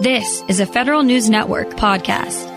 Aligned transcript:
This 0.00 0.44
is 0.46 0.60
a 0.60 0.66
Federal 0.66 1.04
News 1.04 1.30
Network 1.30 1.70
podcast. 1.70 2.52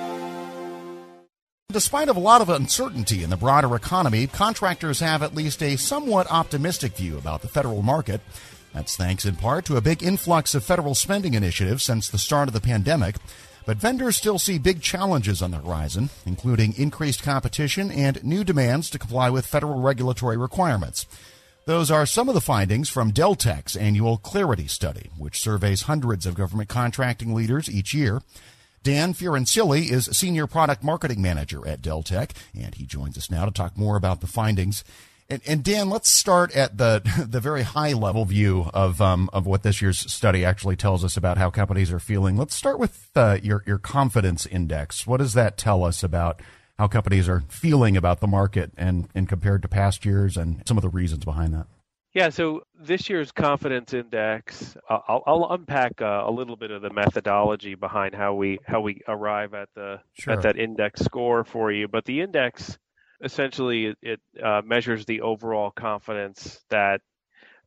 Despite 1.71 2.09
of 2.09 2.17
a 2.17 2.19
lot 2.19 2.41
of 2.41 2.49
uncertainty 2.49 3.23
in 3.23 3.29
the 3.29 3.37
broader 3.37 3.73
economy, 3.77 4.27
contractors 4.27 4.99
have 4.99 5.23
at 5.23 5.33
least 5.33 5.63
a 5.63 5.77
somewhat 5.77 6.29
optimistic 6.29 6.97
view 6.97 7.17
about 7.17 7.41
the 7.41 7.47
federal 7.47 7.81
market. 7.81 8.19
That's 8.73 8.97
thanks 8.97 9.23
in 9.23 9.37
part 9.37 9.63
to 9.65 9.77
a 9.77 9.81
big 9.81 10.03
influx 10.03 10.53
of 10.53 10.65
federal 10.65 10.95
spending 10.95 11.33
initiatives 11.33 11.83
since 11.83 12.09
the 12.09 12.17
start 12.17 12.49
of 12.49 12.53
the 12.53 12.59
pandemic. 12.59 13.15
But 13.65 13.77
vendors 13.77 14.17
still 14.17 14.37
see 14.37 14.59
big 14.59 14.81
challenges 14.81 15.41
on 15.41 15.51
the 15.51 15.59
horizon, 15.59 16.09
including 16.25 16.73
increased 16.77 17.23
competition 17.23 17.89
and 17.89 18.21
new 18.21 18.43
demands 18.43 18.89
to 18.89 18.99
comply 18.99 19.29
with 19.29 19.45
federal 19.45 19.79
regulatory 19.79 20.35
requirements. 20.35 21.05
Those 21.69 21.91
are 21.91 22.07
some 22.07 22.27
of 22.27 22.33
the 22.33 22.41
findings 22.41 22.89
from 22.89 23.11
Deltek's 23.11 23.75
annual 23.75 24.17
Clarity 24.17 24.65
Study, 24.65 25.11
which 25.15 25.39
surveys 25.39 25.83
hundreds 25.83 26.25
of 26.25 26.33
government 26.33 26.67
contracting 26.67 27.35
leaders 27.35 27.69
each 27.69 27.93
year. 27.93 28.23
Dan 28.81 29.13
Fiorentili 29.13 29.91
is 29.91 30.05
Senior 30.05 30.47
Product 30.47 30.83
Marketing 30.83 31.21
Manager 31.21 31.67
at 31.67 31.83
Deltek, 31.83 32.31
and 32.59 32.73
he 32.73 32.87
joins 32.87 33.19
us 33.19 33.29
now 33.29 33.45
to 33.45 33.51
talk 33.51 33.77
more 33.77 33.97
about 33.97 34.19
the 34.19 34.25
findings. 34.25 34.83
And, 35.29 35.43
and 35.45 35.63
Dan, 35.63 35.91
let's 35.91 36.09
start 36.09 36.55
at 36.55 36.79
the 36.79 37.03
the 37.29 37.39
very 37.39 37.61
high 37.61 37.93
level 37.93 38.25
view 38.25 38.71
of 38.73 38.99
um, 38.99 39.29
of 39.31 39.45
what 39.45 39.61
this 39.61 39.79
year's 39.79 40.11
study 40.11 40.43
actually 40.43 40.75
tells 40.75 41.05
us 41.05 41.17
about 41.17 41.37
how 41.37 41.51
companies 41.51 41.91
are 41.91 41.99
feeling. 41.99 42.35
Let's 42.35 42.55
start 42.55 42.79
with 42.79 43.11
uh, 43.15 43.37
your 43.43 43.63
your 43.67 43.77
confidence 43.77 44.47
index. 44.47 45.05
What 45.05 45.17
does 45.17 45.33
that 45.33 45.55
tell 45.55 45.83
us 45.83 46.01
about 46.01 46.41
how 46.79 46.87
companies 46.87 47.27
are 47.27 47.43
feeling 47.49 47.97
about 47.97 48.21
the 48.21 48.27
market 48.27 48.71
and, 48.77 49.09
and 49.13 49.27
compared 49.27 49.61
to 49.61 49.67
past 49.67 50.05
years 50.05 50.37
and 50.37 50.65
some 50.65 50.77
of 50.77 50.81
the 50.81 50.87
reasons 50.87 51.25
behind 51.25 51.53
that. 51.53 51.67
Yeah, 52.13 52.29
so 52.29 52.63
this 52.79 53.09
year's 53.09 53.33
confidence 53.33 53.93
index, 53.93 54.77
I'll, 54.89 55.21
I'll 55.27 55.47
unpack 55.51 56.01
uh, 56.01 56.23
a 56.25 56.31
little 56.31 56.55
bit 56.55 56.71
of 56.71 56.81
the 56.81 56.89
methodology 56.91 57.75
behind 57.75 58.15
how 58.15 58.33
we 58.33 58.59
how 58.65 58.79
we 58.79 59.01
arrive 59.07 59.53
at 59.53 59.67
the 59.75 59.99
sure. 60.13 60.33
at 60.33 60.41
that 60.41 60.57
index 60.57 61.01
score 61.01 61.43
for 61.43 61.69
you. 61.71 61.87
But 61.87 62.05
the 62.05 62.21
index 62.21 62.79
essentially 63.21 63.87
it, 63.87 63.97
it 64.01 64.19
uh, 64.41 64.61
measures 64.65 65.05
the 65.05 65.21
overall 65.21 65.71
confidence 65.71 66.63
that 66.69 67.01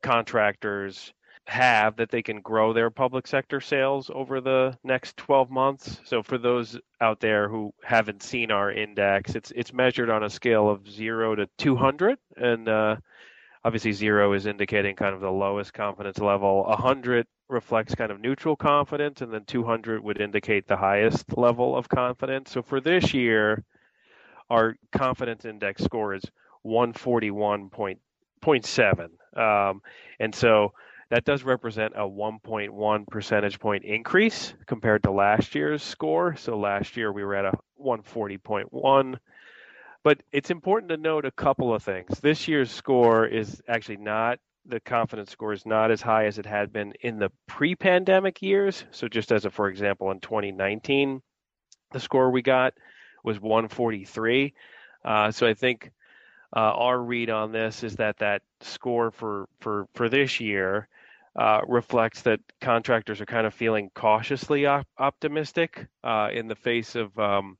contractors 0.02 1.12
have 1.46 1.96
that 1.96 2.10
they 2.10 2.22
can 2.22 2.40
grow 2.40 2.72
their 2.72 2.90
public 2.90 3.26
sector 3.26 3.60
sales 3.60 4.10
over 4.14 4.40
the 4.40 4.78
next 4.84 5.16
12 5.16 5.50
months. 5.50 6.00
So 6.04 6.22
for 6.22 6.38
those 6.38 6.78
out 7.00 7.18
there 7.20 7.48
who 7.48 7.74
haven't 7.82 8.22
seen 8.22 8.52
our 8.52 8.70
index, 8.70 9.34
it's 9.34 9.50
it's 9.52 9.72
measured 9.72 10.08
on 10.08 10.22
a 10.22 10.30
scale 10.30 10.70
of 10.70 10.88
0 10.88 11.34
to 11.36 11.48
200 11.58 12.18
and 12.36 12.68
uh, 12.68 12.96
obviously 13.64 13.92
0 13.92 14.34
is 14.34 14.46
indicating 14.46 14.94
kind 14.94 15.14
of 15.14 15.20
the 15.20 15.30
lowest 15.30 15.74
confidence 15.74 16.18
level. 16.18 16.62
100 16.64 17.26
reflects 17.48 17.94
kind 17.94 18.12
of 18.12 18.20
neutral 18.20 18.56
confidence 18.56 19.20
and 19.20 19.32
then 19.32 19.44
200 19.44 20.02
would 20.02 20.20
indicate 20.20 20.68
the 20.68 20.76
highest 20.76 21.36
level 21.36 21.76
of 21.76 21.88
confidence. 21.88 22.52
So 22.52 22.62
for 22.62 22.80
this 22.80 23.12
year 23.12 23.64
our 24.48 24.76
confidence 24.92 25.44
index 25.44 25.82
score 25.82 26.14
is 26.14 26.22
141.7. 26.64 29.08
Um, 29.34 29.80
and 30.20 30.34
so 30.34 30.72
that 31.12 31.26
does 31.26 31.42
represent 31.42 31.92
a 31.94 32.08
1.1 32.08 33.06
percentage 33.06 33.60
point 33.60 33.84
increase 33.84 34.54
compared 34.64 35.02
to 35.02 35.10
last 35.10 35.54
year's 35.54 35.82
score. 35.82 36.34
So 36.36 36.58
last 36.58 36.96
year 36.96 37.12
we 37.12 37.22
were 37.22 37.34
at 37.34 37.44
a 37.44 37.52
140.1. 37.78 39.18
But 40.02 40.22
it's 40.32 40.50
important 40.50 40.88
to 40.88 40.96
note 40.96 41.26
a 41.26 41.30
couple 41.30 41.74
of 41.74 41.82
things. 41.82 42.18
This 42.20 42.48
year's 42.48 42.70
score 42.70 43.26
is 43.26 43.60
actually 43.68 43.98
not 43.98 44.38
the 44.64 44.80
confidence 44.80 45.30
score 45.30 45.52
is 45.52 45.66
not 45.66 45.90
as 45.90 46.00
high 46.00 46.24
as 46.24 46.38
it 46.38 46.46
had 46.46 46.72
been 46.72 46.94
in 47.02 47.18
the 47.18 47.30
pre-pandemic 47.46 48.40
years. 48.40 48.82
So 48.90 49.06
just 49.06 49.32
as 49.32 49.44
a 49.44 49.50
for 49.50 49.68
example 49.68 50.10
in 50.12 50.20
2019, 50.20 51.20
the 51.92 52.00
score 52.00 52.30
we 52.30 52.40
got 52.40 52.72
was 53.22 53.38
143. 53.38 54.54
Uh, 55.04 55.30
so 55.30 55.46
I 55.46 55.52
think 55.52 55.92
uh, 56.56 56.60
our 56.60 56.98
read 56.98 57.28
on 57.28 57.52
this 57.52 57.84
is 57.84 57.96
that 57.96 58.16
that 58.20 58.40
score 58.62 59.10
for 59.10 59.46
for 59.60 59.86
for 59.92 60.08
this 60.08 60.40
year 60.40 60.88
uh, 61.38 61.60
reflects 61.66 62.22
that 62.22 62.40
contractors 62.60 63.20
are 63.20 63.26
kind 63.26 63.46
of 63.46 63.54
feeling 63.54 63.90
cautiously 63.94 64.66
op- 64.66 64.86
optimistic 64.98 65.86
uh, 66.04 66.28
in 66.32 66.48
the 66.48 66.54
face 66.54 66.94
of, 66.94 67.16
um, 67.18 67.56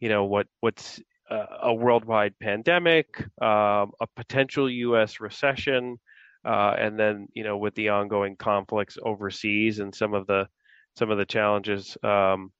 you 0.00 0.08
know, 0.08 0.24
what 0.24 0.46
what's 0.60 1.00
uh, 1.30 1.46
a 1.62 1.74
worldwide 1.74 2.34
pandemic, 2.40 3.20
um, 3.40 3.92
a 4.00 4.06
potential 4.16 4.68
U.S. 4.68 5.20
recession, 5.20 5.98
uh, 6.44 6.74
and 6.78 6.98
then 6.98 7.28
you 7.34 7.44
know 7.44 7.56
with 7.56 7.74
the 7.74 7.90
ongoing 7.90 8.34
conflicts 8.36 8.98
overseas 9.02 9.78
and 9.78 9.94
some 9.94 10.14
of 10.14 10.26
the 10.26 10.48
some 10.96 11.10
of 11.10 11.18
the 11.18 11.24
challenges 11.24 11.96
um, 12.02 12.50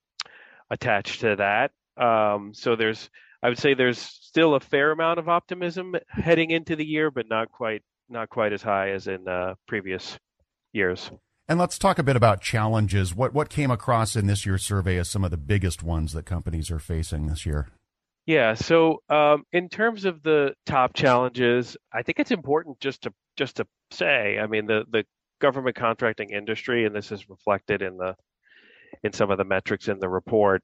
attached 0.71 1.21
to 1.21 1.37
that. 1.37 1.73
Um, 2.03 2.55
so 2.55 2.77
there's, 2.77 3.11
I 3.43 3.49
would 3.49 3.59
say, 3.59 3.75
there's 3.75 3.99
still 3.99 4.55
a 4.55 4.61
fair 4.61 4.93
amount 4.93 5.19
of 5.19 5.29
optimism 5.29 5.97
heading 6.09 6.51
into 6.51 6.77
the 6.77 6.87
year, 6.87 7.11
but 7.11 7.29
not 7.29 7.51
quite 7.51 7.83
not 8.11 8.29
quite 8.29 8.53
as 8.53 8.63
high 8.63 8.91
as 8.91 9.07
in 9.07 9.27
uh, 9.29 9.55
previous 9.67 10.19
years. 10.73 11.11
And 11.49 11.59
let's 11.59 11.79
talk 11.79 11.99
a 11.99 12.05
bit 12.05 12.17
about 12.17 12.41
challenges. 12.41 13.15
What 13.15 13.35
what 13.35 13.49
came 13.49 13.71
across 13.71 14.15
in 14.15 14.27
this 14.27 14.47
year's 14.47 14.65
survey 14.65 14.99
as 14.99 15.09
some 15.09 15.25
of 15.25 15.31
the 15.31 15.37
biggest 15.37 15.83
ones 15.83 16.13
that 16.13 16.25
companies 16.25 16.71
are 16.71 16.79
facing 16.79 17.27
this 17.27 17.45
year? 17.45 17.69
Yeah. 18.27 18.55
So 18.55 19.03
um, 19.09 19.43
in 19.53 19.69
terms 19.69 20.05
of 20.05 20.23
the 20.23 20.55
top 20.65 20.95
challenges, 20.95 21.77
I 21.93 22.03
think 22.03 22.21
it's 22.21 22.31
important 22.31 22.79
just 22.79 23.03
to 23.03 23.13
just 23.37 23.57
to 23.57 23.67
say, 23.91 24.39
I 24.39 24.47
mean, 24.47 24.67
the 24.67 24.85
the 24.91 25.05
government 25.41 25.75
contracting 25.75 26.31
industry, 26.31 26.85
and 26.87 26.95
this 26.95 27.11
is 27.11 27.29
reflected 27.29 27.83
in 27.83 27.97
the 27.97 28.15
in 29.03 29.13
some 29.13 29.33
of 29.33 29.39
the 29.39 29.45
metrics 29.45 29.89
in 29.89 29.99
the 29.99 30.09
report, 30.09 30.63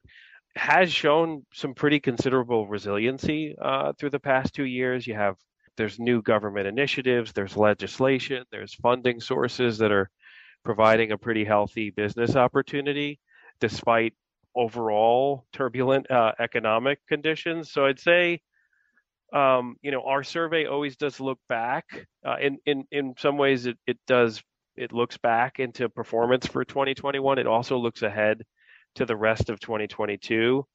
has 0.55 0.93
shown 0.93 1.45
some 1.53 1.75
pretty 1.75 1.99
considerable 1.99 2.69
resiliency 2.69 3.57
uh, 3.61 3.93
through 3.99 4.11
the 4.11 4.21
past 4.21 4.55
two 4.55 4.65
years. 4.65 5.07
You 5.07 5.15
have 5.15 5.35
there's 5.77 5.99
new 5.99 6.23
government 6.23 6.67
initiatives, 6.67 7.33
there's 7.33 7.57
legislation, 7.57 8.45
there's 8.51 8.75
funding 8.75 9.21
sources 9.21 9.79
that 9.79 9.93
are 9.93 10.11
providing 10.65 11.13
a 11.13 11.19
pretty 11.19 11.45
healthy 11.45 11.91
business 11.91 12.37
opportunity 12.37 13.19
despite 13.61 14.15
overall 14.55 15.47
turbulent 15.53 16.11
uh, 16.11 16.33
economic 16.39 16.99
conditions. 17.09 17.71
So 17.71 17.87
I'd 17.87 18.01
say, 18.01 18.41
um, 19.33 19.77
you 19.83 19.91
know, 19.91 20.03
our 20.03 20.23
survey 20.23 20.67
always 20.67 20.97
does 20.97 21.21
look 21.21 21.39
back. 21.49 22.07
Uh, 22.25 22.37
in 22.41 22.59
in 22.67 22.85
in 22.91 23.15
some 23.19 23.37
ways, 23.37 23.67
it 23.67 23.77
it 23.87 23.99
does 24.07 24.43
it 24.77 24.93
looks 24.93 25.17
back 25.19 25.59
into 25.59 25.89
performance 25.89 26.47
for 26.47 26.65
2021. 26.65 27.39
It 27.39 27.47
also 27.47 27.79
looks 27.79 28.03
ahead 28.03 28.43
to 28.97 29.07
the 29.07 29.17
rest 29.17 29.51
of 29.51 29.61
2022. 29.61 30.67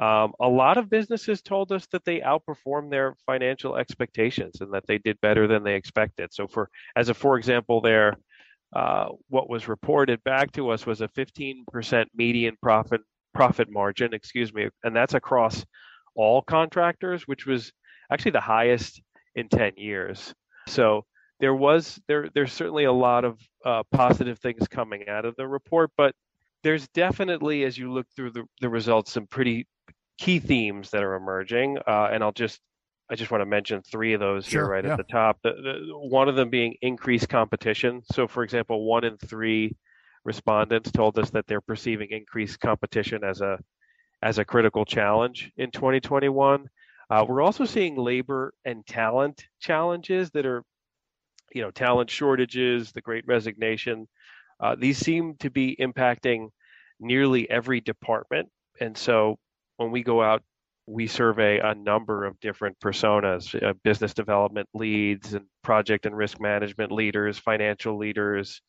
Um, 0.00 0.32
a 0.40 0.48
lot 0.48 0.78
of 0.78 0.88
businesses 0.88 1.42
told 1.42 1.70
us 1.70 1.86
that 1.92 2.04
they 2.04 2.20
outperformed 2.20 2.90
their 2.90 3.14
financial 3.26 3.76
expectations 3.76 4.60
and 4.60 4.72
that 4.72 4.86
they 4.86 4.98
did 4.98 5.20
better 5.20 5.46
than 5.46 5.62
they 5.62 5.74
expected. 5.74 6.32
So, 6.32 6.46
for 6.46 6.70
as 6.96 7.08
a 7.08 7.14
for 7.14 7.36
example, 7.36 7.80
there, 7.80 8.16
uh, 8.74 9.08
what 9.28 9.50
was 9.50 9.68
reported 9.68 10.22
back 10.24 10.50
to 10.52 10.70
us 10.70 10.86
was 10.86 11.02
a 11.02 11.08
15% 11.08 12.06
median 12.14 12.56
profit 12.62 13.02
profit 13.34 13.70
margin, 13.70 14.14
excuse 14.14 14.52
me, 14.52 14.68
and 14.82 14.94
that's 14.96 15.14
across 15.14 15.64
all 16.14 16.42
contractors, 16.42 17.26
which 17.26 17.46
was 17.46 17.72
actually 18.10 18.32
the 18.32 18.40
highest 18.40 19.00
in 19.34 19.48
10 19.48 19.72
years. 19.76 20.34
So 20.68 21.04
there 21.40 21.54
was 21.54 22.00
there 22.08 22.28
there's 22.34 22.52
certainly 22.52 22.84
a 22.84 22.92
lot 22.92 23.24
of 23.24 23.38
uh, 23.64 23.82
positive 23.92 24.38
things 24.38 24.68
coming 24.68 25.08
out 25.08 25.24
of 25.24 25.36
the 25.36 25.46
report, 25.46 25.90
but 25.96 26.14
there's 26.62 26.86
definitely, 26.88 27.64
as 27.64 27.76
you 27.76 27.92
look 27.92 28.06
through 28.14 28.30
the, 28.30 28.44
the 28.60 28.68
results, 28.68 29.12
some 29.12 29.26
pretty 29.26 29.66
key 30.18 30.38
themes 30.38 30.90
that 30.90 31.02
are 31.02 31.14
emerging, 31.14 31.78
uh, 31.86 32.08
and 32.12 32.22
I'll 32.22 32.32
just 32.32 32.60
I 33.10 33.14
just 33.14 33.30
want 33.30 33.42
to 33.42 33.46
mention 33.46 33.82
three 33.82 34.14
of 34.14 34.20
those 34.20 34.46
sure, 34.46 34.62
here 34.62 34.70
right 34.70 34.84
yeah. 34.84 34.92
at 34.92 34.96
the 34.96 35.04
top. 35.04 35.38
The, 35.42 35.50
the, 35.50 35.98
one 35.98 36.30
of 36.30 36.36
them 36.36 36.48
being 36.48 36.76
increased 36.80 37.28
competition. 37.28 38.02
So, 38.10 38.26
for 38.26 38.42
example, 38.42 38.84
one 38.84 39.04
in 39.04 39.18
three 39.18 39.76
respondents 40.24 40.90
told 40.90 41.18
us 41.18 41.28
that 41.30 41.46
they're 41.46 41.60
perceiving 41.60 42.08
increased 42.10 42.60
competition 42.60 43.22
as 43.22 43.42
a 43.42 43.58
as 44.22 44.38
a 44.38 44.44
critical 44.44 44.84
challenge 44.84 45.52
in 45.56 45.70
2021. 45.70 46.68
Uh, 47.10 47.24
we're 47.28 47.42
also 47.42 47.64
seeing 47.64 47.96
labor 47.96 48.54
and 48.64 48.86
talent 48.86 49.44
challenges 49.60 50.30
that 50.30 50.46
are, 50.46 50.62
you 51.52 51.60
know, 51.60 51.70
talent 51.70 52.08
shortages, 52.08 52.92
the 52.92 53.00
Great 53.02 53.26
Resignation. 53.26 54.08
Uh, 54.60 54.76
these 54.78 54.96
seem 54.96 55.34
to 55.40 55.50
be 55.50 55.76
impacting 55.80 56.48
nearly 57.00 57.50
every 57.50 57.80
department, 57.80 58.48
and 58.80 58.96
so 58.96 59.36
when 59.82 59.92
we 59.92 60.02
go 60.02 60.22
out, 60.22 60.42
we 60.86 61.06
survey 61.06 61.58
a 61.58 61.74
number 61.74 62.24
of 62.24 62.38
different 62.40 62.78
personas 62.80 63.54
uh, 63.62 63.72
business 63.84 64.14
development 64.14 64.68
leads 64.74 65.34
and 65.34 65.46
project 65.62 66.06
and 66.06 66.16
risk 66.16 66.40
management 66.40 66.90
leaders, 66.90 67.38
financial 67.38 67.96
leaders, 67.96 68.60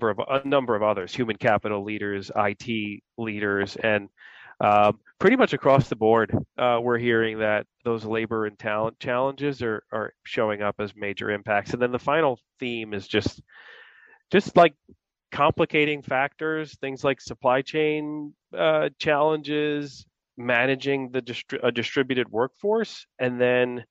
a 0.00 0.48
number 0.48 0.74
of 0.74 0.82
others, 0.82 1.14
human 1.14 1.36
capital 1.36 1.84
leaders, 1.84 2.30
IT 2.34 3.02
leaders, 3.18 3.76
and 3.76 4.08
um, 4.60 4.98
pretty 5.18 5.36
much 5.36 5.54
across 5.54 5.88
the 5.88 5.96
board, 5.96 6.36
uh, 6.58 6.78
we're 6.82 6.98
hearing 6.98 7.38
that 7.38 7.66
those 7.84 8.04
labor 8.04 8.46
and 8.46 8.58
talent 8.58 8.98
challenges 9.00 9.62
are, 9.62 9.82
are 9.90 10.12
showing 10.24 10.60
up 10.60 10.76
as 10.78 10.94
major 10.94 11.30
impacts. 11.30 11.72
And 11.72 11.80
then 11.80 11.92
the 11.92 11.98
final 11.98 12.38
theme 12.58 12.92
is 12.92 13.08
just 13.08 13.40
just 14.30 14.56
like 14.56 14.74
complicating 15.32 16.02
factors, 16.02 16.76
things 16.78 17.02
like 17.02 17.20
supply 17.20 17.62
chain 17.62 18.34
uh, 18.56 18.90
challenges, 18.98 20.04
managing 20.40 21.10
the 21.10 21.22
distri- 21.22 21.60
a 21.62 21.70
distributed 21.70 22.28
workforce, 22.30 23.06
and 23.18 23.40
then 23.40 23.84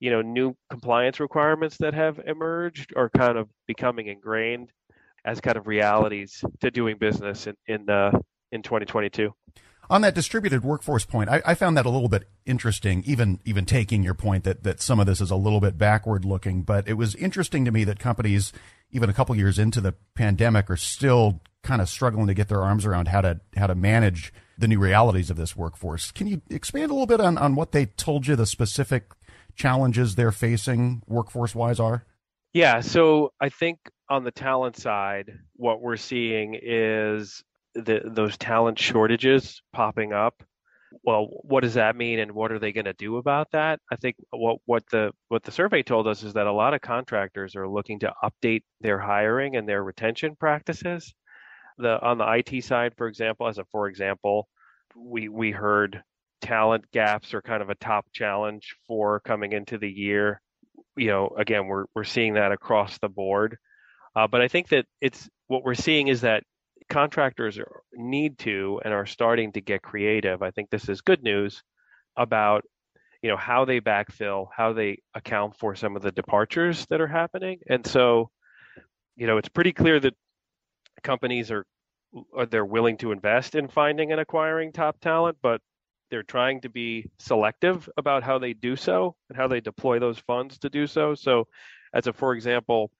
you 0.00 0.10
know 0.10 0.22
new 0.22 0.56
compliance 0.70 1.20
requirements 1.20 1.76
that 1.78 1.94
have 1.94 2.20
emerged 2.26 2.92
are 2.96 3.10
kind 3.10 3.38
of 3.38 3.48
becoming 3.66 4.08
ingrained 4.08 4.70
as 5.24 5.40
kind 5.40 5.56
of 5.56 5.66
realities 5.66 6.42
to 6.60 6.70
doing 6.70 6.98
business 6.98 7.46
in 7.46 7.54
in 7.66 7.88
uh, 7.90 8.10
in 8.50 8.62
2022. 8.62 9.32
On 9.90 10.00
that 10.02 10.14
distributed 10.14 10.64
workforce 10.64 11.04
point, 11.04 11.28
I, 11.28 11.42
I, 11.44 11.54
found 11.54 11.76
that 11.76 11.84
a 11.84 11.90
little 11.90 12.08
bit 12.08 12.28
interesting, 12.46 13.02
even 13.04 13.40
even 13.44 13.66
taking 13.66 14.02
your 14.02 14.14
point 14.14 14.44
that 14.44 14.62
that 14.62 14.80
some 14.80 15.00
of 15.00 15.06
this 15.06 15.20
is 15.20 15.30
a 15.30 15.36
little 15.36 15.60
bit 15.60 15.76
backward 15.76 16.24
looking. 16.24 16.62
But 16.62 16.88
it 16.88 16.94
was 16.94 17.14
interesting 17.16 17.64
to 17.64 17.70
me 17.70 17.84
that 17.84 17.98
companies, 17.98 18.52
even 18.90 19.10
a 19.10 19.12
couple 19.12 19.34
years 19.36 19.58
into 19.58 19.80
the 19.80 19.94
pandemic, 20.14 20.70
are 20.70 20.76
still 20.76 21.42
kind 21.62 21.82
of 21.82 21.88
struggling 21.88 22.26
to 22.28 22.34
get 22.34 22.48
their 22.48 22.62
arms 22.62 22.86
around 22.86 23.08
how 23.08 23.20
to 23.20 23.40
how 23.56 23.66
to 23.66 23.74
manage 23.74 24.32
the 24.58 24.68
new 24.68 24.78
realities 24.78 25.30
of 25.30 25.36
this 25.36 25.56
workforce. 25.56 26.10
Can 26.10 26.26
you 26.26 26.42
expand 26.50 26.90
a 26.90 26.94
little 26.94 27.06
bit 27.06 27.20
on, 27.20 27.38
on 27.38 27.54
what 27.54 27.72
they 27.72 27.86
told 27.86 28.26
you 28.26 28.36
the 28.36 28.46
specific 28.46 29.12
challenges 29.56 30.14
they're 30.14 30.32
facing 30.32 31.02
workforce 31.06 31.54
wise 31.54 31.80
are? 31.80 32.04
Yeah, 32.52 32.80
so 32.80 33.32
I 33.40 33.48
think 33.48 33.78
on 34.10 34.24
the 34.24 34.30
talent 34.30 34.76
side, 34.76 35.38
what 35.56 35.80
we're 35.80 35.96
seeing 35.96 36.58
is 36.60 37.42
the, 37.74 38.02
those 38.04 38.36
talent 38.36 38.78
shortages 38.78 39.62
popping 39.72 40.12
up. 40.12 40.42
Well, 41.04 41.28
what 41.42 41.62
does 41.62 41.74
that 41.74 41.96
mean, 41.96 42.18
and 42.18 42.32
what 42.32 42.52
are 42.52 42.58
they 42.58 42.72
going 42.72 42.84
to 42.84 42.92
do 42.92 43.16
about 43.16 43.48
that? 43.52 43.80
I 43.90 43.96
think 43.96 44.16
what 44.30 44.58
what 44.66 44.84
the 44.92 45.12
what 45.28 45.42
the 45.42 45.50
survey 45.50 45.82
told 45.82 46.06
us 46.06 46.22
is 46.22 46.34
that 46.34 46.46
a 46.46 46.52
lot 46.52 46.74
of 46.74 46.82
contractors 46.82 47.56
are 47.56 47.66
looking 47.66 48.00
to 48.00 48.12
update 48.22 48.64
their 48.82 48.98
hiring 48.98 49.56
and 49.56 49.66
their 49.66 49.82
retention 49.82 50.36
practices. 50.36 51.14
The 51.78 52.00
on 52.00 52.18
the 52.18 52.30
IT 52.30 52.64
side, 52.64 52.94
for 52.96 53.06
example, 53.06 53.48
as 53.48 53.58
a 53.58 53.64
for 53.66 53.88
example, 53.88 54.48
we 54.96 55.28
we 55.28 55.50
heard 55.50 56.02
talent 56.40 56.84
gaps 56.92 57.34
are 57.34 57.42
kind 57.42 57.62
of 57.62 57.70
a 57.70 57.74
top 57.76 58.06
challenge 58.12 58.74
for 58.86 59.20
coming 59.20 59.52
into 59.52 59.78
the 59.78 59.90
year. 59.90 60.40
You 60.96 61.08
know, 61.08 61.28
again, 61.38 61.66
we're 61.66 61.86
we're 61.94 62.04
seeing 62.04 62.34
that 62.34 62.52
across 62.52 62.98
the 62.98 63.08
board. 63.08 63.56
Uh, 64.14 64.26
but 64.26 64.42
I 64.42 64.48
think 64.48 64.68
that 64.68 64.84
it's 65.00 65.28
what 65.46 65.64
we're 65.64 65.74
seeing 65.74 66.08
is 66.08 66.20
that 66.22 66.44
contractors 66.90 67.58
need 67.94 68.38
to 68.38 68.80
and 68.84 68.92
are 68.92 69.06
starting 69.06 69.52
to 69.52 69.60
get 69.60 69.82
creative. 69.82 70.42
I 70.42 70.50
think 70.50 70.68
this 70.68 70.88
is 70.88 71.00
good 71.00 71.22
news 71.22 71.62
about 72.16 72.64
you 73.22 73.30
know 73.30 73.36
how 73.36 73.64
they 73.64 73.80
backfill, 73.80 74.48
how 74.54 74.72
they 74.72 74.98
account 75.14 75.56
for 75.56 75.74
some 75.74 75.96
of 75.96 76.02
the 76.02 76.12
departures 76.12 76.86
that 76.90 77.00
are 77.00 77.06
happening. 77.06 77.60
And 77.68 77.86
so, 77.86 78.30
you 79.16 79.26
know, 79.26 79.38
it's 79.38 79.48
pretty 79.48 79.72
clear 79.72 80.00
that 80.00 80.14
companies 81.02 81.50
are, 81.50 81.64
are 82.36 82.46
they're 82.46 82.64
willing 82.64 82.96
to 82.98 83.12
invest 83.12 83.54
in 83.54 83.68
finding 83.68 84.12
and 84.12 84.20
acquiring 84.20 84.72
top 84.72 85.00
talent, 85.00 85.36
but 85.42 85.60
they're 86.10 86.22
trying 86.22 86.60
to 86.60 86.68
be 86.68 87.10
selective 87.18 87.88
about 87.96 88.22
how 88.22 88.38
they 88.38 88.52
do 88.52 88.76
so 88.76 89.16
and 89.28 89.36
how 89.36 89.48
they 89.48 89.60
deploy 89.60 89.98
those 89.98 90.18
funds 90.18 90.58
to 90.58 90.68
do 90.68 90.86
so. 90.86 91.14
So, 91.14 91.48
as 91.94 92.06
a 92.06 92.12
for 92.12 92.34
example, 92.34 92.90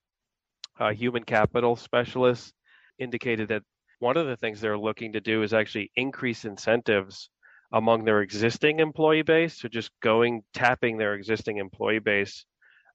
uh, 0.79 0.93
human 0.93 1.25
capital 1.25 1.77
specialists 1.77 2.53
indicated 2.99 3.49
that 3.49 3.63
one 3.99 4.17
of 4.17 4.27
the 4.27 4.37
things 4.37 4.61
they're 4.61 4.79
looking 4.79 5.13
to 5.13 5.21
do 5.21 5.43
is 5.43 5.53
actually 5.55 5.91
increase 5.95 6.45
incentives 6.45 7.31
among 7.73 8.05
their 8.05 8.21
existing 8.21 8.81
employee 8.81 9.23
base. 9.23 9.61
So 9.61 9.69
just 9.69 9.91
going 10.03 10.43
tapping 10.53 10.99
their 10.99 11.15
existing 11.15 11.59
employee 11.59 12.01
base 12.01 12.45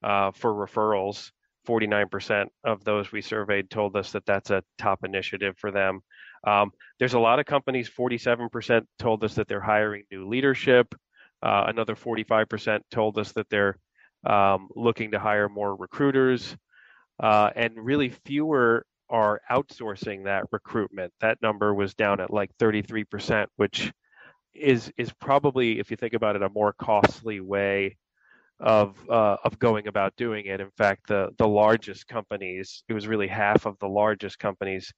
uh, 0.04 0.32
for 0.32 0.54
referrals. 0.54 1.32
49% 1.68 2.48
of 2.64 2.84
those 2.84 3.12
we 3.12 3.22
surveyed 3.22 3.70
told 3.70 3.96
us 3.96 4.12
that 4.14 4.26
that's 4.26 4.50
a 4.50 4.64
top 4.78 5.04
initiative 5.04 5.56
for 5.58 5.72
them. 5.72 6.02
Um, 6.46 6.72
there's 7.00 7.14
a 7.14 7.20
lot 7.20 7.40
of 7.40 7.46
companies, 7.46 7.90
47% 7.90 8.86
told 9.00 9.24
us 9.24 9.36
that 9.36 9.48
they're 9.48 9.60
hiring 9.60 10.04
new 10.12 10.28
leadership. 10.28 10.94
Uh, 11.42 11.66
another 11.68 11.96
45% 11.96 12.80
told 12.90 13.18
us 13.18 13.32
that 13.34 13.50
they're 13.50 13.78
um, 14.26 14.70
looking 14.76 15.12
to 15.12 15.20
hire 15.20 15.50
more 15.50 15.76
recruiters. 15.76 16.56
Uh, 17.20 17.50
and 17.56 17.74
really 17.76 18.10
fewer 18.26 18.86
are 19.10 19.42
outsourcing 19.50 20.26
that 20.26 20.46
recruitment. 20.52 21.14
That 21.22 21.42
number 21.42 21.74
was 21.74 21.94
down 21.96 22.20
at 22.20 22.32
like 22.32 22.52
33%, 22.58 23.48
which 23.56 23.92
is 24.54 24.92
is 24.98 25.12
probably, 25.22 25.80
if 25.80 25.92
you 25.92 25.98
think 25.98 26.14
about 26.14 26.36
it, 26.36 26.42
a 26.42 26.50
more 26.50 26.74
costly 26.74 27.40
way 27.40 27.98
of 28.60 28.98
uh, 29.10 29.38
of 29.44 29.60
going 29.60 29.88
about 29.88 30.16
doing 30.16 30.46
it. 30.46 30.62
In 30.62 30.72
fact, 30.78 31.08
the 31.08 31.30
the 31.38 31.48
largest 31.48 32.08
companies, 32.08 32.84
it 32.90 32.94
was 32.94 33.08
really 33.08 33.28
half 33.28 33.66
of 33.66 33.78
the 33.80 33.88
largest 33.88 34.40
companies, 34.40 34.92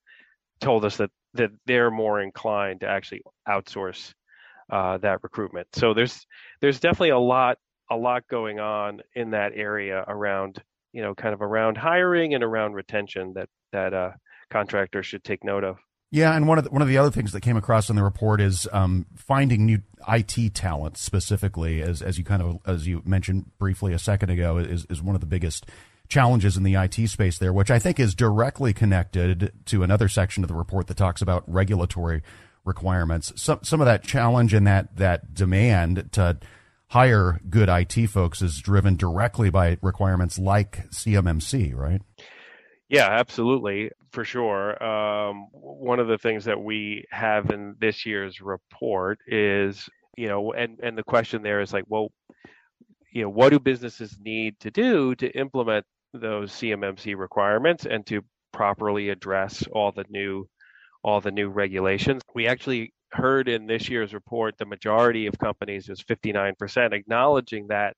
told 0.61 0.85
us 0.85 0.97
that 0.97 1.11
that 1.33 1.51
they're 1.65 1.91
more 1.91 2.21
inclined 2.21 2.81
to 2.81 2.87
actually 2.87 3.21
outsource 3.47 4.13
uh, 4.71 4.97
that 4.99 5.23
recruitment. 5.23 5.67
So 5.73 5.93
there's 5.93 6.25
there's 6.61 6.79
definitely 6.79 7.09
a 7.11 7.19
lot 7.19 7.57
a 7.91 7.95
lot 7.97 8.23
going 8.29 8.59
on 8.59 9.01
in 9.15 9.31
that 9.31 9.51
area 9.55 10.03
around 10.07 10.61
you 10.91 11.01
know, 11.01 11.13
kind 11.13 11.33
of 11.33 11.41
around 11.41 11.77
hiring 11.77 12.33
and 12.33 12.43
around 12.43 12.73
retention 12.73 13.33
that 13.33 13.49
that 13.71 13.93
uh, 13.93 14.11
contractors 14.49 15.05
should 15.05 15.23
take 15.23 15.43
note 15.43 15.63
of. 15.63 15.77
Yeah, 16.11 16.35
and 16.35 16.47
one 16.47 16.57
of 16.57 16.63
the, 16.63 16.71
one 16.71 16.81
of 16.81 16.87
the 16.87 16.97
other 16.97 17.11
things 17.11 17.33
that 17.33 17.41
came 17.41 17.55
across 17.55 17.89
in 17.89 17.95
the 17.95 18.03
report 18.03 18.41
is 18.41 18.67
um, 18.71 19.05
finding 19.15 19.65
new 19.65 19.79
IT 20.07 20.55
talent 20.55 20.97
specifically, 20.97 21.81
as 21.83 22.01
as 22.01 22.17
you 22.17 22.23
kind 22.23 22.41
of 22.41 22.59
as 22.65 22.87
you 22.87 23.03
mentioned 23.05 23.51
briefly 23.59 23.93
a 23.93 23.99
second 23.99 24.31
ago, 24.31 24.57
is 24.57 24.85
is 24.89 25.03
one 25.03 25.13
of 25.13 25.21
the 25.21 25.27
biggest 25.27 25.67
challenges 26.07 26.57
in 26.57 26.63
the 26.63 26.73
IT 26.73 27.07
space 27.09 27.37
there, 27.37 27.53
which 27.53 27.69
I 27.69 27.77
think 27.77 27.99
is 27.99 28.15
directly 28.15 28.73
connected 28.73 29.53
to 29.65 29.83
another 29.83 30.09
section 30.09 30.43
of 30.43 30.47
the 30.47 30.55
report 30.55 30.87
that 30.87 30.97
talks 30.97 31.21
about 31.21 31.43
regulatory 31.47 32.23
requirements. 32.65 33.31
Some 33.35 33.59
some 33.61 33.79
of 33.79 33.85
that 33.85 34.03
challenge 34.03 34.53
and 34.55 34.65
that 34.65 34.95
that 34.97 35.35
demand 35.35 36.09
to 36.13 36.39
hire 36.87 37.39
good 37.47 37.69
IT 37.69 38.07
folks 38.07 38.41
is 38.41 38.59
driven 38.59 38.95
directly 38.95 39.51
by 39.51 39.77
requirements 39.83 40.39
like 40.39 40.89
CMMC, 40.89 41.75
right? 41.75 42.01
Yeah, 42.89 43.07
absolutely, 43.09 43.91
for 44.11 44.25
sure. 44.25 44.81
Um, 44.83 45.47
one 45.51 45.99
of 45.99 46.07
the 46.07 46.17
things 46.17 46.45
that 46.45 46.59
we 46.59 47.05
have 47.11 47.51
in 47.51 47.75
this 47.79 48.05
year's 48.05 48.41
report 48.41 49.19
is, 49.27 49.87
you 50.17 50.27
know, 50.27 50.53
and 50.53 50.79
and 50.81 50.97
the 50.97 51.03
question 51.03 51.43
there 51.43 51.61
is 51.61 51.71
like, 51.71 51.85
well, 51.87 52.09
you 53.11 53.23
know, 53.23 53.29
what 53.29 53.49
do 53.49 53.59
businesses 53.59 54.17
need 54.19 54.59
to 54.61 54.71
do 54.71 55.15
to 55.15 55.29
implement 55.37 55.85
those 56.13 56.51
CMMC 56.51 57.15
requirements 57.17 57.85
and 57.85 58.05
to 58.07 58.21
properly 58.51 59.09
address 59.09 59.63
all 59.71 59.91
the 59.91 60.05
new 60.09 60.47
all 61.03 61.21
the 61.21 61.31
new 61.31 61.49
regulations? 61.49 62.21
We 62.35 62.47
actually 62.47 62.93
heard 63.11 63.49
in 63.49 63.67
this 63.67 63.89
year's 63.89 64.13
report, 64.13 64.57
the 64.57 64.65
majority 64.65 65.27
of 65.27 65.37
companies 65.39 65.89
is 65.89 66.03
59% 66.03 66.93
acknowledging 66.93 67.67
that 67.69 67.95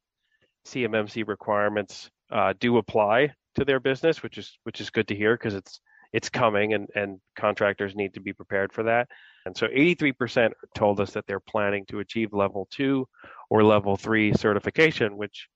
CMMC 0.68 1.28
requirements 1.28 2.10
uh, 2.32 2.54
do 2.60 2.78
apply 2.78 3.34
to 3.56 3.66
their 3.66 3.80
business, 3.80 4.24
which 4.24 4.38
is 4.38 4.58
which 4.64 4.82
is 4.82 4.90
good 4.90 5.08
to 5.08 5.16
hear 5.16 5.36
because 5.36 5.56
it's 5.56 5.80
it's 6.14 6.30
coming 6.30 6.74
and 6.74 6.88
and 6.96 7.20
contractors 7.36 7.96
need 7.96 8.14
to 8.14 8.20
be 8.20 8.34
prepared 8.34 8.74
for 8.74 8.84
that. 8.84 9.08
And 9.46 9.58
so 9.58 9.68
83% 9.68 10.52
told 10.76 11.00
us 11.00 11.12
that 11.12 11.26
they're 11.26 11.40
planning 11.40 11.86
to 11.88 12.00
achieve 12.00 12.32
level 12.32 12.68
two 12.70 13.08
or 13.50 13.64
level 13.64 13.96
three 13.96 14.34
certification, 14.34 15.18
which 15.18 15.48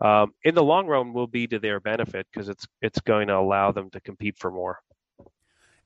um, 0.00 0.32
in 0.42 0.54
the 0.54 0.62
long 0.62 0.86
run 0.86 1.12
will 1.12 1.26
be 1.26 1.46
to 1.46 1.58
their 1.58 1.80
benefit 1.80 2.26
because 2.32 2.48
it's 2.48 2.66
it's 2.80 3.00
going 3.00 3.28
to 3.28 3.36
allow 3.36 3.72
them 3.72 3.90
to 3.90 4.00
compete 4.00 4.38
for 4.38 4.50
more. 4.50 4.78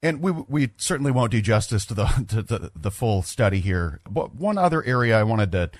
And 0.02 0.20
we 0.20 0.30
we 0.30 0.70
certainly 0.76 1.10
won't 1.10 1.32
do 1.32 1.40
justice 1.40 1.84
to 1.86 1.94
the 1.94 2.04
to 2.28 2.42
the, 2.42 2.72
the 2.76 2.90
full 2.90 3.22
study 3.22 3.60
here. 3.60 4.00
But 4.08 4.34
one 4.34 4.58
other 4.58 4.84
area 4.84 5.18
I 5.18 5.22
wanted 5.24 5.52
to 5.52 5.70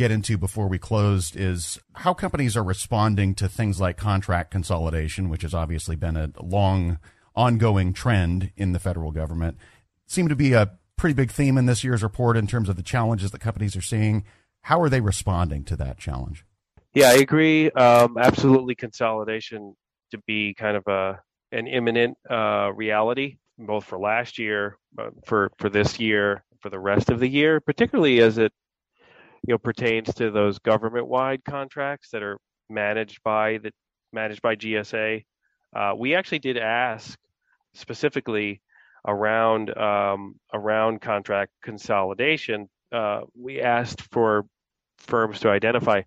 get 0.00 0.10
into 0.10 0.38
before 0.38 0.66
we 0.66 0.78
closed 0.78 1.36
is 1.36 1.78
how 1.92 2.14
companies 2.14 2.56
are 2.56 2.64
responding 2.64 3.34
to 3.34 3.46
things 3.50 3.78
like 3.78 3.98
contract 3.98 4.50
consolidation, 4.50 5.28
which 5.28 5.42
has 5.42 5.52
obviously 5.52 5.94
been 5.94 6.16
a 6.16 6.30
long 6.40 6.98
ongoing 7.36 7.92
trend 7.92 8.50
in 8.56 8.72
the 8.72 8.78
federal 8.78 9.12
government. 9.12 9.58
Seemed 10.06 10.30
to 10.30 10.36
be 10.36 10.54
a 10.54 10.70
pretty 10.96 11.12
big 11.12 11.30
theme 11.30 11.58
in 11.58 11.66
this 11.66 11.84
year's 11.84 12.02
report 12.02 12.38
in 12.38 12.46
terms 12.46 12.70
of 12.70 12.76
the 12.76 12.82
challenges 12.82 13.30
that 13.30 13.42
companies 13.42 13.76
are 13.76 13.82
seeing. 13.82 14.24
How 14.62 14.80
are 14.80 14.88
they 14.88 15.02
responding 15.02 15.64
to 15.64 15.76
that 15.76 15.98
challenge? 15.98 16.46
Yeah, 16.94 17.10
I 17.10 17.16
agree. 17.16 17.70
Um, 17.70 18.16
absolutely, 18.18 18.76
consolidation 18.76 19.76
to 20.12 20.18
be 20.26 20.54
kind 20.54 20.78
of 20.78 20.86
a 20.86 21.20
an 21.52 21.66
imminent 21.66 22.16
uh, 22.28 22.72
reality 22.74 23.36
both 23.58 23.84
for 23.84 23.98
last 23.98 24.38
year, 24.38 24.78
for 25.26 25.52
for 25.58 25.68
this 25.68 26.00
year, 26.00 26.42
for 26.60 26.70
the 26.70 26.78
rest 26.78 27.10
of 27.10 27.20
the 27.20 27.28
year, 27.28 27.60
particularly 27.60 28.20
as 28.20 28.38
it 28.38 28.52
you 29.46 29.54
know 29.54 29.58
pertains 29.58 30.12
to 30.14 30.30
those 30.30 30.58
government-wide 30.58 31.44
contracts 31.44 32.10
that 32.10 32.22
are 32.22 32.38
managed 32.68 33.22
by 33.22 33.58
the 33.58 33.72
managed 34.12 34.42
by 34.42 34.56
GSA. 34.56 35.24
Uh, 35.74 35.92
we 35.96 36.14
actually 36.14 36.40
did 36.40 36.56
ask 36.56 37.18
specifically 37.74 38.60
around 39.06 39.76
um, 39.76 40.34
around 40.52 41.00
contract 41.00 41.52
consolidation. 41.62 42.68
Uh, 42.92 43.22
we 43.36 43.60
asked 43.60 44.02
for 44.12 44.44
firms 44.98 45.40
to 45.40 45.48
identify, 45.48 46.02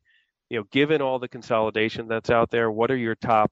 you 0.50 0.60
know, 0.60 0.66
given 0.72 1.02
all 1.02 1.20
the 1.20 1.30
consolidation 1.30 2.08
that's 2.08 2.30
out 2.30 2.52
there, 2.52 2.70
what 2.70 2.92
are 2.92 2.98
your 2.98 3.16
top 3.16 3.52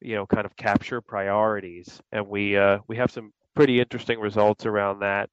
you 0.00 0.14
know 0.14 0.26
kind 0.26 0.46
of 0.46 0.56
capture 0.56 1.00
priorities, 1.00 2.00
and 2.12 2.26
we 2.28 2.56
uh, 2.56 2.78
we 2.88 2.96
have 2.96 3.10
some 3.10 3.32
pretty 3.54 3.80
interesting 3.80 4.20
results 4.20 4.66
around 4.66 5.00
that. 5.00 5.30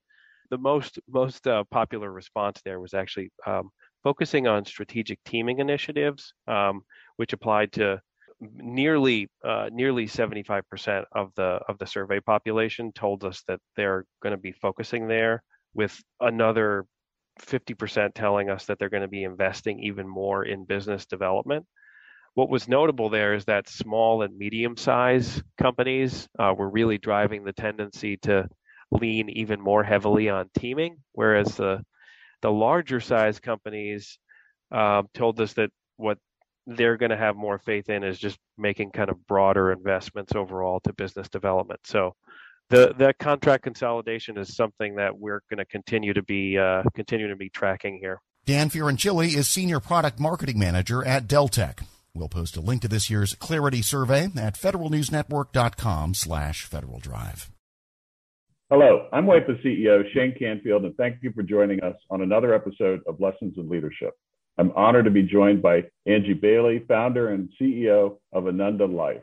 The 0.54 0.60
most 0.60 1.00
most 1.10 1.48
uh, 1.48 1.64
popular 1.72 2.12
response 2.12 2.62
there 2.64 2.80
was 2.80 2.94
actually 2.94 3.32
um, 3.48 3.72
focusing 4.04 4.46
on 4.46 4.66
strategic 4.66 5.18
teaming 5.24 5.58
initiatives, 5.58 6.32
um, 6.48 6.84
which 7.16 7.34
applied 7.34 7.72
to 7.72 8.00
nearly 8.40 9.32
uh, 9.44 9.70
nearly 9.72 10.06
75% 10.06 11.06
of 11.12 11.32
the 11.36 11.60
of 11.68 11.80
the 11.80 11.88
survey 11.88 12.20
population 12.20 12.92
told 12.94 13.24
us 13.24 13.42
that 13.48 13.62
they're 13.76 14.06
going 14.22 14.36
to 14.36 14.38
be 14.38 14.52
focusing 14.52 15.08
there 15.08 15.42
with 15.74 16.00
another 16.20 16.86
50% 17.42 18.12
telling 18.14 18.52
us 18.52 18.66
that 18.66 18.78
they're 18.78 18.90
going 18.90 19.02
to 19.02 19.08
be 19.08 19.24
investing 19.24 19.80
even 19.80 20.08
more 20.08 20.46
in 20.46 20.66
business 20.66 21.08
development. 21.08 21.66
What 22.36 22.52
was 22.52 22.68
notable 22.68 23.10
there 23.10 23.34
is 23.34 23.46
that 23.46 23.68
small 23.68 24.22
and 24.22 24.38
medium 24.38 24.78
sized 24.78 25.42
companies 25.58 26.28
uh, 26.38 26.54
were 26.56 26.70
really 26.70 27.00
driving 27.00 27.44
the 27.44 27.54
tendency 27.54 28.18
to 28.18 28.48
lean 28.94 29.30
even 29.30 29.60
more 29.60 29.84
heavily 29.84 30.30
on 30.30 30.50
teaming 30.58 30.98
whereas 31.14 31.56
the 31.56 31.84
the 32.42 32.52
larger 32.52 33.00
size 33.00 33.40
companies 33.40 34.20
uh, 34.72 35.04
told 35.14 35.40
us 35.40 35.54
that 35.54 35.70
what 35.98 36.18
they're 36.68 36.98
going 36.98 37.10
to 37.10 37.18
have 37.18 37.36
more 37.36 37.58
faith 37.58 37.90
in 37.90 38.04
is 38.04 38.20
just 38.20 38.38
making 38.58 38.92
kind 38.92 39.10
of 39.10 39.26
broader 39.28 39.72
investments 39.72 40.36
overall 40.36 40.80
to 40.82 40.94
business 40.94 41.30
development. 41.30 41.80
So 41.86 42.16
the 42.70 42.94
that 43.00 43.18
contract 43.18 43.64
consolidation 43.64 44.38
is 44.38 44.56
something 44.56 44.96
that 44.96 45.18
we're 45.18 45.42
going 45.50 45.58
to 45.58 45.66
continue 45.66 46.14
to 46.14 46.24
be 46.24 46.58
uh, 46.58 46.84
continue 46.94 47.28
to 47.30 47.36
be 47.36 47.50
tracking 47.50 47.98
here. 48.00 48.20
Dan 48.46 48.70
Fiorentili 48.70 49.36
is 49.36 49.48
senior 49.48 49.80
product 49.80 50.20
marketing 50.20 50.60
manager 50.60 51.04
at 51.06 51.28
Deltek. 51.28 51.86
We'll 52.14 52.30
post 52.30 52.58
a 52.58 52.62
link 52.62 52.82
to 52.84 52.88
this 52.88 53.10
year's 53.10 53.36
Clarity 53.36 53.82
survey 53.82 54.26
at 54.38 54.56
federalnewsnetwork.com 54.56 56.14
slash 56.14 56.64
Federal 56.66 57.00
Drive. 57.00 57.53
Hello, 58.76 59.08
I'm 59.14 59.28
WIPA 59.28 59.64
CEO 59.64 60.02
Shane 60.14 60.34
Canfield, 60.34 60.84
and 60.84 60.98
thank 60.98 61.22
you 61.22 61.32
for 61.34 61.44
joining 61.44 61.84
us 61.84 61.96
on 62.10 62.24
another 62.24 62.56
episode 62.56 63.02
of 63.06 63.20
Lessons 63.20 63.54
in 63.58 63.70
Leadership. 63.70 64.18
I'm 64.58 64.72
honored 64.76 65.06
to 65.06 65.12
be 65.12 65.22
joined 65.22 65.62
by 65.62 65.84
Angie 66.08 66.34
Bailey, 66.34 66.84
founder 66.88 67.30
and 67.30 67.50
CEO 67.62 68.18
of 68.32 68.48
Ananda 68.48 68.88
Life. 68.88 69.22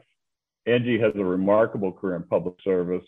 Angie 0.66 1.00
has 1.00 1.10
a 1.16 1.24
remarkable 1.24 1.90
career 1.90 2.14
in 2.14 2.22
public 2.22 2.54
service, 2.62 3.02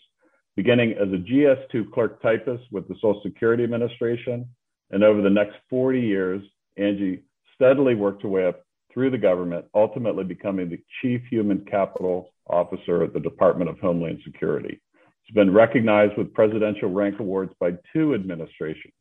beginning 0.57 0.91
as 0.91 1.07
a 1.13 1.23
GS2 1.23 1.89
clerk 1.93 2.21
typist 2.21 2.65
with 2.73 2.89
the 2.89 2.95
Social 2.95 3.21
Security 3.23 3.63
Administration. 3.63 4.45
And 4.91 5.01
over 5.01 5.21
the 5.21 5.29
next 5.29 5.55
40 5.69 6.01
years, 6.01 6.43
Angie 6.75 7.23
steadily 7.55 7.95
worked 7.95 8.23
her 8.23 8.27
way 8.27 8.47
up 8.47 8.65
through 8.93 9.11
the 9.11 9.17
government, 9.17 9.63
ultimately 9.73 10.25
becoming 10.25 10.67
the 10.67 10.83
Chief 11.01 11.21
Human 11.29 11.63
Capital 11.63 12.33
Officer 12.47 13.01
at 13.01 13.13
the 13.13 13.21
Department 13.21 13.69
of 13.69 13.79
Homeland 13.79 14.19
Security. 14.25 14.81
She's 15.23 15.35
been 15.35 15.53
recognized 15.53 16.17
with 16.17 16.33
presidential 16.33 16.89
rank 16.89 17.19
awards 17.19 17.53
by 17.59 17.71
two 17.93 18.13
administrations 18.13 18.93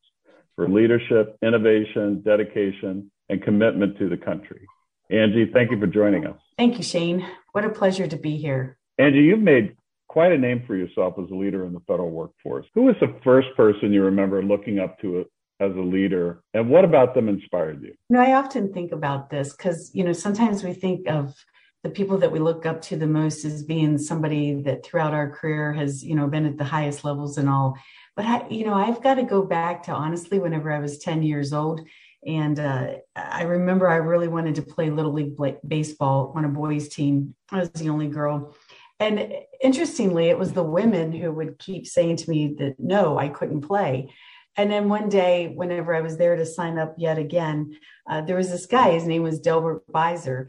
for 0.54 0.68
leadership, 0.68 1.36
innovation, 1.42 2.22
dedication, 2.22 3.10
and 3.28 3.42
commitment 3.42 3.98
to 3.98 4.08
the 4.08 4.16
country. 4.16 4.66
Angie, 5.10 5.50
thank 5.52 5.70
you 5.70 5.78
for 5.78 5.86
joining 5.86 6.26
us. 6.26 6.38
Thank 6.56 6.78
you, 6.78 6.84
Shane. 6.84 7.26
What 7.52 7.64
a 7.64 7.70
pleasure 7.70 8.06
to 8.06 8.16
be 8.16 8.36
here. 8.36 8.78
Angie, 8.98 9.18
you've 9.18 9.40
made 9.40 9.76
quite 10.08 10.32
a 10.32 10.38
name 10.38 10.62
for 10.66 10.76
yourself 10.76 11.14
as 11.18 11.30
a 11.30 11.34
leader 11.34 11.66
in 11.66 11.72
the 11.72 11.80
federal 11.80 12.10
workforce. 12.10 12.66
Who 12.74 12.82
was 12.82 12.96
the 13.00 13.14
first 13.24 13.48
person 13.56 13.92
you 13.92 14.04
remember 14.04 14.42
looking 14.42 14.78
up 14.78 15.00
to 15.00 15.24
as 15.60 15.72
a 15.76 15.80
leader, 15.80 16.42
and 16.54 16.68
what 16.68 16.84
about 16.84 17.14
them 17.14 17.28
inspired 17.28 17.82
you? 17.82 17.88
you 17.88 17.96
know, 18.10 18.20
I 18.20 18.34
often 18.34 18.72
think 18.72 18.92
about 18.92 19.30
this 19.30 19.54
because 19.54 19.90
you 19.94 20.04
know 20.04 20.12
sometimes 20.12 20.64
we 20.64 20.72
think 20.72 21.08
of 21.08 21.34
the 21.82 21.90
people 21.90 22.18
that 22.18 22.30
we 22.30 22.38
look 22.38 22.64
up 22.64 22.80
to 22.82 22.96
the 22.96 23.06
most 23.06 23.44
as 23.44 23.64
being 23.64 23.98
somebody 23.98 24.54
that 24.62 24.84
throughout 24.84 25.14
our 25.14 25.30
career 25.30 25.72
has 25.72 26.02
you 26.04 26.14
know 26.14 26.26
been 26.26 26.46
at 26.46 26.58
the 26.58 26.64
highest 26.64 27.04
levels 27.04 27.38
and 27.38 27.48
all 27.48 27.76
but 28.16 28.24
I, 28.24 28.48
you 28.48 28.64
know 28.64 28.74
i've 28.74 29.02
got 29.02 29.14
to 29.14 29.22
go 29.22 29.42
back 29.42 29.82
to 29.84 29.92
honestly 29.92 30.38
whenever 30.38 30.72
i 30.72 30.78
was 30.78 30.98
10 30.98 31.22
years 31.22 31.52
old 31.52 31.80
and 32.24 32.58
uh, 32.58 32.94
I 33.16 33.42
remember 33.42 33.88
I 33.88 33.96
really 33.96 34.28
wanted 34.28 34.54
to 34.56 34.62
play 34.62 34.90
Little 34.90 35.12
League 35.12 35.34
baseball 35.66 36.32
on 36.36 36.44
a 36.44 36.48
boys' 36.48 36.88
team. 36.88 37.34
I 37.50 37.58
was 37.58 37.70
the 37.70 37.88
only 37.88 38.06
girl. 38.06 38.54
And 39.00 39.32
interestingly, 39.60 40.28
it 40.28 40.38
was 40.38 40.52
the 40.52 40.62
women 40.62 41.10
who 41.12 41.32
would 41.32 41.58
keep 41.58 41.86
saying 41.86 42.16
to 42.18 42.30
me 42.30 42.54
that 42.58 42.78
no, 42.78 43.18
I 43.18 43.28
couldn't 43.28 43.62
play. 43.62 44.12
And 44.56 44.70
then 44.70 44.88
one 44.88 45.08
day, 45.08 45.48
whenever 45.48 45.94
I 45.94 46.02
was 46.02 46.16
there 46.16 46.36
to 46.36 46.46
sign 46.46 46.78
up 46.78 46.94
yet 46.98 47.18
again, 47.18 47.76
uh, 48.08 48.20
there 48.20 48.36
was 48.36 48.50
this 48.50 48.66
guy, 48.66 48.92
his 48.92 49.06
name 49.06 49.22
was 49.22 49.40
Delbert 49.40 49.84
Beiser. 49.90 50.48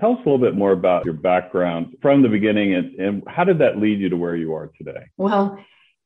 Tell 0.00 0.12
us 0.12 0.18
a 0.26 0.28
little 0.28 0.38
bit 0.38 0.56
more 0.56 0.72
about 0.72 1.04
your 1.04 1.14
background 1.14 1.96
from 2.02 2.22
the 2.22 2.28
beginning 2.28 2.74
and, 2.74 2.94
and 2.94 3.22
how 3.28 3.44
did 3.44 3.58
that 3.60 3.78
lead 3.78 4.00
you 4.00 4.08
to 4.08 4.16
where 4.16 4.34
you 4.34 4.52
are 4.54 4.72
today? 4.76 5.06
Well, 5.16 5.58